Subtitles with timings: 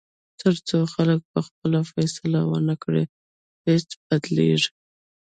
[0.41, 3.03] تر څو خلک پخپله فیصله ونه کړي،
[3.67, 4.69] هیڅ بدلېږي.